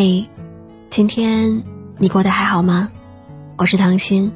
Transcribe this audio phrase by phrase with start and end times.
[0.00, 0.28] 嗨，
[0.90, 1.64] 今天
[1.96, 2.88] 你过得还好吗？
[3.56, 4.30] 我是唐心，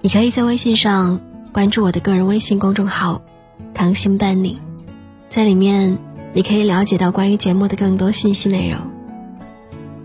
[0.00, 1.20] 你可以在微信上
[1.52, 3.22] 关注我的个人微信公众号
[3.74, 4.58] “唐心伴你”，
[5.30, 5.96] 在里面
[6.32, 8.80] 你可以了解到关于节目的更多信息内容。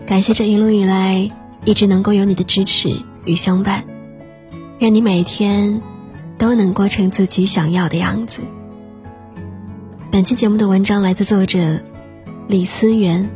[0.06, 1.28] 感谢这一路以来
[1.64, 3.82] 一直能够有你的支持与相伴，
[4.78, 5.82] 愿你每一天
[6.38, 8.42] 都能过成自己想要的样子。
[10.12, 11.80] 本期节目的文章来自作者
[12.46, 13.28] 李思源。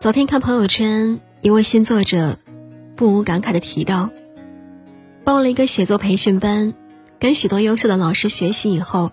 [0.00, 2.38] 昨天看朋友圈，一位新作者
[2.96, 4.08] 不无感慨的提到，
[5.24, 6.72] 报了一个写作培训班，
[7.18, 9.12] 跟许多优秀的老师学习以后，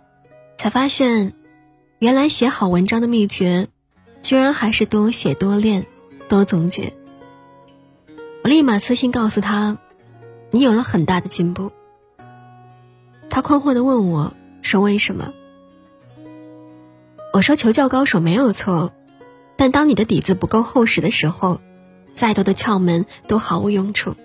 [0.55, 1.33] 才发现，
[1.99, 3.67] 原来写好文章的秘诀，
[4.21, 5.85] 居然还是多写多练，
[6.29, 6.93] 多总结。
[8.45, 9.77] 我立马私信告诉他，
[10.51, 11.73] 你有了很大的进步。
[13.29, 15.33] 他困惑的问我，说为什么？
[17.33, 18.93] 我说求教高手没有错。
[19.57, 21.59] 但当你的底子不够厚实的时候，
[22.13, 24.15] 再多的窍门都毫无用处。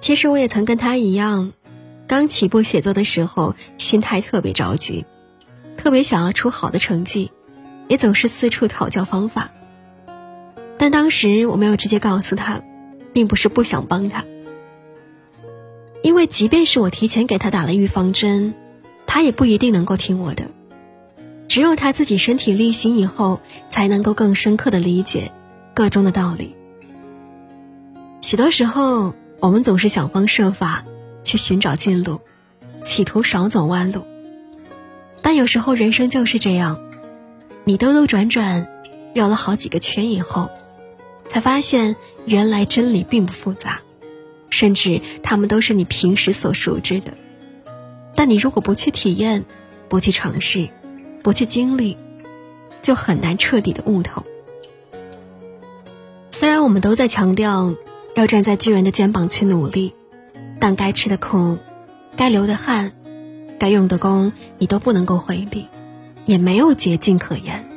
[0.00, 1.52] 其实我也曾跟他一样，
[2.06, 5.04] 刚起步写作的时候，心态特别着急，
[5.76, 7.30] 特别想要出好的成绩，
[7.88, 9.50] 也总是四处讨教方法。
[10.78, 12.60] 但当时我没有直接告诉他，
[13.12, 14.24] 并不是不想帮他，
[16.02, 18.54] 因为即便是我提前给他打了预防针，
[19.06, 20.50] 他也不一定能够听我的。
[21.48, 25.32] 只有他自己身体力行以后，才能够更深刻的理解
[25.74, 26.54] 个中的道理。
[28.20, 30.84] 许多时候，我们总是想方设法
[31.22, 32.20] 去寻找近路，
[32.84, 34.04] 企图少走弯路。
[35.22, 36.80] 但有时候人生就是这样，
[37.64, 38.68] 你兜兜转转，
[39.14, 40.50] 绕了好几个圈以后，
[41.30, 43.80] 才发现原来真理并不复杂，
[44.50, 47.14] 甚至他们都是你平时所熟知的。
[48.14, 49.44] 但你如果不去体验，
[49.88, 50.68] 不去尝试。
[51.26, 51.96] 不去经历，
[52.82, 54.22] 就很难彻底的悟透。
[56.30, 57.74] 虽然我们都在强调
[58.14, 59.92] 要站在巨人的肩膀去努力，
[60.60, 61.58] 但该吃的苦，
[62.16, 62.92] 该流的汗，
[63.58, 65.66] 该用的功，你都不能够回避，
[66.26, 67.68] 也没有捷径可言。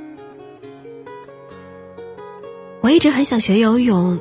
[2.81, 4.19] 我一直很想学游泳，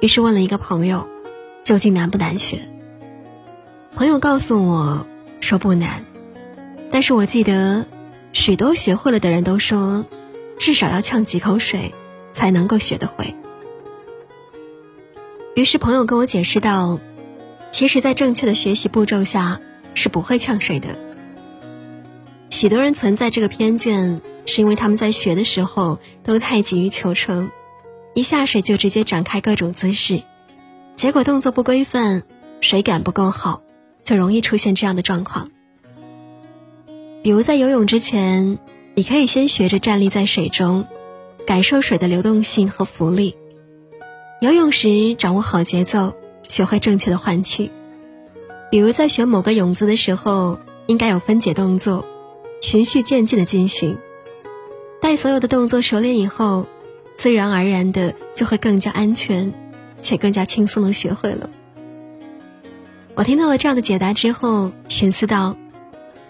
[0.00, 1.08] 于是问了一个朋友，
[1.64, 2.60] 究竟难不难学？
[3.96, 5.04] 朋友告诉我
[5.40, 6.04] 说不难，
[6.92, 7.84] 但是我记得。
[8.32, 10.04] 许多学会了的人都说，
[10.58, 11.94] 至少要呛几口水，
[12.32, 13.34] 才能够学得会。
[15.54, 17.00] 于是朋友跟我解释道，
[17.72, 19.60] 其实，在正确的学习步骤下
[19.94, 20.96] 是不会呛水的。
[22.50, 27.50] 许多人存在这个偏见，是因为他们在学的时候都太急于求成，
[28.14, 30.22] 一下水就直接展开各种姿势，
[30.96, 32.22] 结果动作不规范，
[32.60, 33.62] 水感不够好，
[34.02, 35.50] 就容易出现这样的状况。
[37.22, 38.58] 比如在游泳之前，
[38.94, 40.86] 你可以先学着站立在水中，
[41.46, 43.36] 感受水的流动性和浮力。
[44.40, 46.14] 游泳时掌握好节奏，
[46.48, 47.70] 学会正确的换气。
[48.70, 52.04] 比如在学某个泳姿的时候，应该有分解动作，
[52.60, 53.98] 循序渐进的进行。
[55.00, 56.66] 待所有的动作熟练以后，
[57.16, 59.52] 自然而然的就会更加安全，
[60.00, 61.50] 且更加轻松的学会了。
[63.14, 65.56] 我听到了这样的解答之后，寻思道。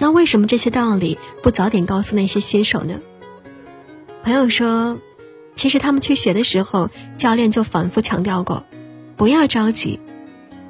[0.01, 3.01] 那为什么这些道理不早点告诉那些新手呢？
[4.23, 4.99] 朋友说，
[5.57, 8.65] 其实他们去学的时候，教练就反复强调过，
[9.17, 9.99] 不要着急，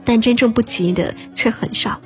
[0.05, 2.01] 但真正不急的却很少，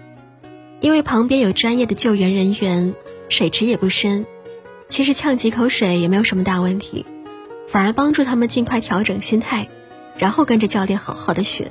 [0.81, 2.95] 因为旁边有专业的救援人员，
[3.29, 4.27] 水池也不深，
[4.89, 7.07] 其实呛几口水也没有什么大问题，
[7.69, 9.69] 反而帮助他们尽快调整心态，
[10.19, 11.71] 然后跟着教练好好的学。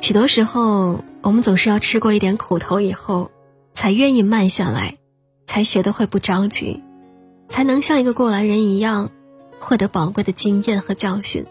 [0.00, 1.04] 许多时候。
[1.22, 3.30] 我们总是要吃过一点苦头以后，
[3.74, 4.96] 才愿意慢下来，
[5.46, 6.82] 才学得会不着急，
[7.48, 9.10] 才能像一个过来人一样，
[9.60, 11.44] 获得宝贵的经验和教训。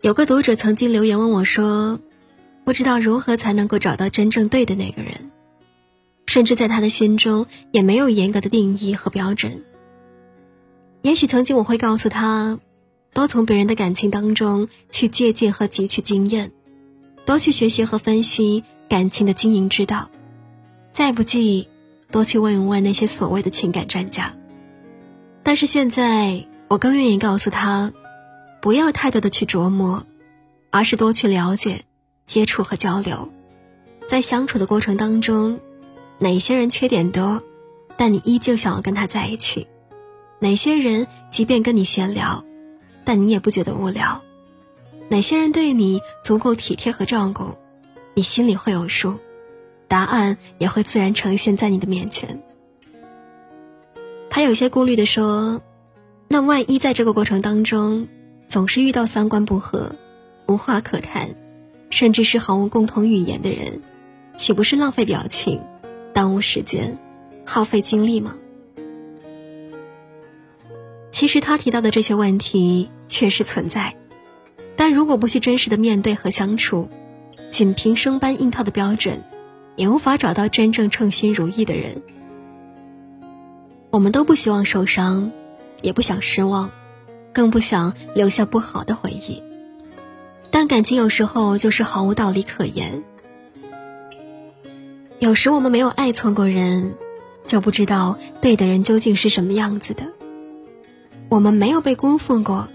[0.00, 1.98] 有个读者曾经留言问我说
[2.64, 5.30] ：“不知道如何才能够找到真正对的那个人，
[6.26, 9.64] 甚至在他的心中也没有严格的定义和标准。”
[11.02, 12.60] 也许曾经我会告诉他，
[13.12, 16.52] 多从别人的感情当中去借鉴和汲取经验。
[17.28, 20.08] 多去学习和分析感情的经营之道，
[20.92, 21.68] 再不济，
[22.10, 24.34] 多去问一问那些所谓的情感专家。
[25.42, 27.92] 但是现在，我更愿意告诉他，
[28.62, 30.06] 不要太多的去琢磨，
[30.70, 31.84] 而是多去了解、
[32.24, 33.28] 接触和交流。
[34.08, 35.60] 在相处的过程当中，
[36.18, 37.42] 哪些人缺点多，
[37.98, 39.66] 但你依旧想要跟他在一起；
[40.38, 42.42] 哪些人即便跟你闲聊，
[43.04, 44.22] 但你也不觉得无聊。
[45.08, 47.56] 哪些人对你足够体贴和照顾，
[48.14, 49.14] 你心里会有数，
[49.88, 52.42] 答案也会自然呈现在你的面前。
[54.28, 55.62] 他有些顾虑的说
[56.28, 58.06] ：“那万一在这个过程当中，
[58.46, 59.96] 总是遇到三观不合、
[60.46, 61.30] 无话可谈，
[61.88, 63.80] 甚至是毫无共同语言的人，
[64.36, 65.62] 岂不是浪费表情、
[66.12, 66.98] 耽误时间、
[67.46, 68.36] 耗费精力吗？”
[71.10, 73.96] 其实他提到的这些问题确实存在，
[74.88, 76.88] 但如果不去真实的面对和相处，
[77.50, 79.22] 仅凭生搬硬套的标准，
[79.76, 82.00] 也无法找到真正称心如意的人。
[83.90, 85.30] 我们都不希望受伤，
[85.82, 86.70] 也不想失望，
[87.34, 89.42] 更不想留下不好的回忆。
[90.50, 93.02] 但感情有时候就是毫无道理可言。
[95.18, 96.94] 有时我们没有爱错过人，
[97.46, 100.04] 就不知道对的人究竟是什么样子的。
[101.28, 102.70] 我们没有被辜负过，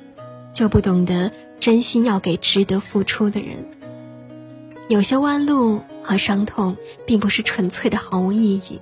[0.54, 3.66] 就不懂得真心要给值得付出的人。
[4.88, 8.80] 有些弯路和伤痛，并不是纯粹的毫无意义，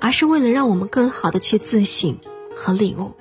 [0.00, 2.18] 而是为了让我们更好的去自省
[2.54, 3.12] 和领悟。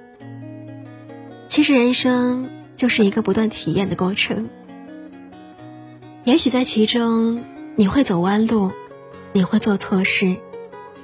[1.47, 4.49] 其实人生就是一个不断体验的过程。
[6.25, 7.43] 也许在其中，
[7.75, 8.71] 你会走弯路，
[9.31, 10.35] 你会做错事，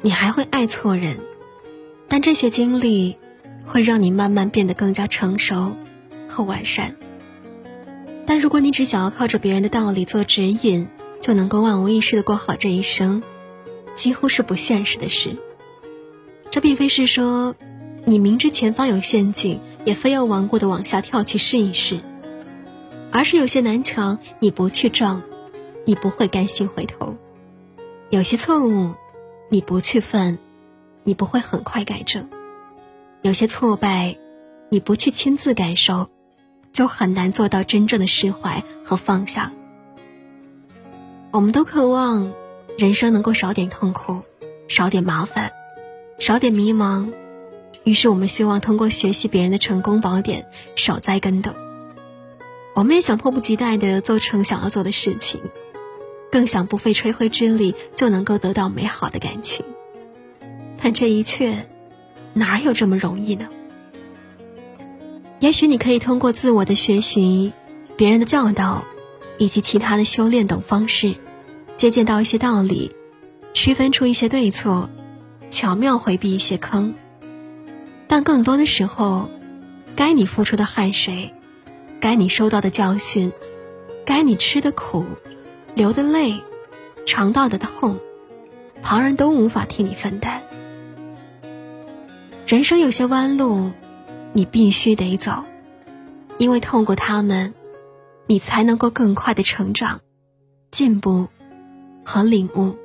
[0.01, 1.18] 你还会爱错人，
[2.07, 3.18] 但这些经历。
[3.65, 5.71] 会让你慢慢变得更加成熟
[6.33, 6.95] 和完善。
[8.25, 10.88] 但如果你只想要靠着别人的道理做指引，
[11.21, 13.21] 就能够万无一失的过好这一生，
[13.95, 15.38] 几乎是不现实的事。
[16.50, 17.56] 这并非是说，
[18.06, 22.00] 你明知前方有陷阱，也非要顽固的往下跳去试一试，
[23.12, 25.21] 而是有些南墙你不去撞，
[25.85, 27.15] 你不会甘心回头；
[28.09, 28.94] 有些错误
[29.50, 30.38] 你不去犯，
[31.03, 32.30] 你不会很快改正。
[33.21, 34.18] 有些挫败，
[34.69, 36.09] 你不去亲自感受，
[36.74, 39.54] 就很难做到真正的释怀和放下。
[41.31, 42.34] 我们都渴望
[42.78, 44.22] 人生能够少点痛苦，
[44.68, 45.54] 少点麻烦，
[46.20, 47.14] 少点迷茫。
[47.86, 51.52] 于是，我们希望通过学习别人的成功宝典，少栽跟斗。
[52.76, 55.40] 我们也想迫不及待地做成想要做的事情，
[56.31, 59.66] 更想不费吹灰之力就能够得到美好的感情。
[60.81, 61.68] 但这一切。
[62.36, 63.48] 哪有这么容易呢？
[65.44, 67.51] 也许你可以通过自我的学习、
[67.98, 68.86] 别人的教导，
[69.38, 71.16] 以及其他的修炼等方式，
[71.75, 72.94] 借鉴到一些道理，
[73.54, 74.90] 区分出一些对错，
[75.51, 76.95] 巧妙回避一些坑。
[78.07, 79.30] 但更多的时候，
[79.98, 81.34] 该你付出的汗水，
[82.00, 83.34] 该你收到的教训，
[84.06, 85.04] 该你吃的苦、
[85.75, 86.42] 流的泪、
[87.06, 88.00] 尝到的痛，
[88.81, 90.42] 旁人都无法替你分担。
[92.48, 93.72] 人生有些弯路，
[94.33, 95.44] 你必须得走，
[96.38, 97.53] 因为透过他们，
[98.25, 100.01] 你才能够更快的成长、
[100.71, 101.27] 进步
[102.03, 102.75] 和领悟。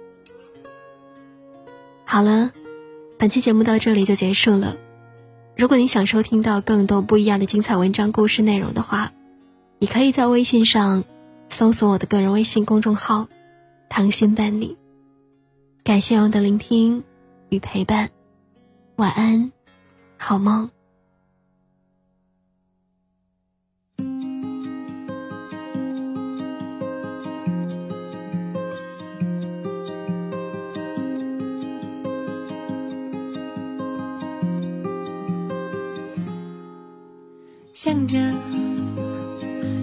[2.05, 2.53] 好了，
[3.19, 4.77] 本期节目到这里就结束了。
[5.57, 9.13] 如果你想收听到更多不一样的精彩文章、故事内容的话，
[9.79, 11.03] 你可以在微信上
[11.51, 13.27] 搜索我的个人微信公众号
[13.89, 14.77] “糖心伴你”。
[15.83, 17.03] 感谢我的聆听
[17.49, 18.11] 与陪伴，
[18.97, 19.51] 晚安。
[20.17, 20.71] 好梦。
[37.81, 38.19] 向着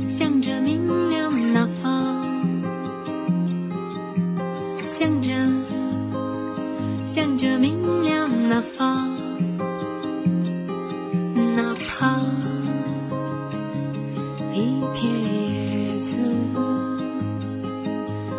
[0.09, 2.27] 向着明亮那方
[4.85, 5.31] 向着
[7.05, 9.15] 向着明亮那方
[11.55, 12.19] 哪怕
[14.53, 16.11] 一片叶子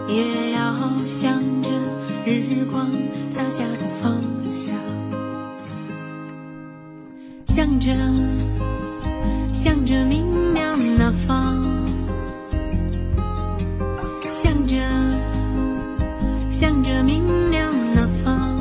[0.06, 0.74] 也要
[1.06, 1.70] 向着
[2.26, 2.92] 日光
[3.30, 4.20] 洒下的方
[4.52, 4.76] 向
[7.46, 7.90] 向着
[9.66, 11.60] 向着明亮那方，
[14.30, 14.76] 向着，
[16.48, 18.56] 向着明亮那方，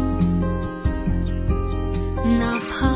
[2.40, 2.88] 哪怕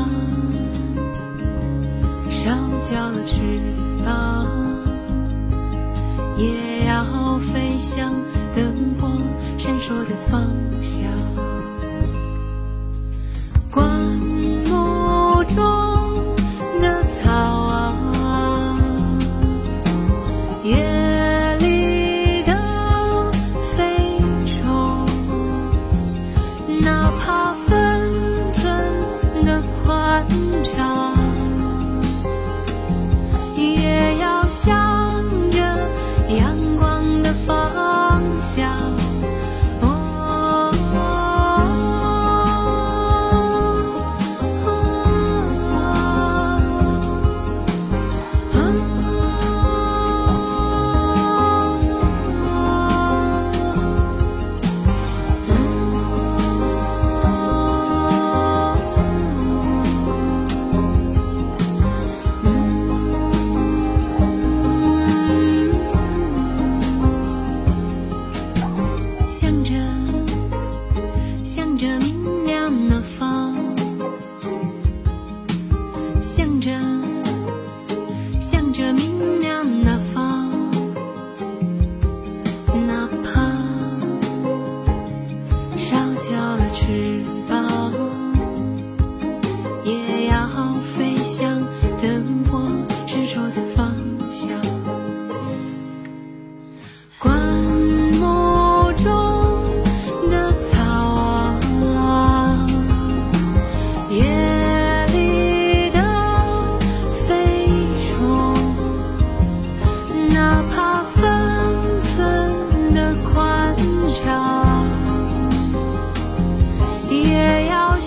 [2.28, 2.50] 烧
[2.82, 3.38] 焦了翅
[4.04, 4.44] 膀，
[6.36, 8.12] 也要飞向
[8.56, 9.22] 灯光
[9.56, 10.42] 闪烁的方
[10.82, 11.08] 向。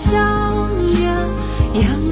[0.04, 0.18] 笑
[1.74, 2.03] 呀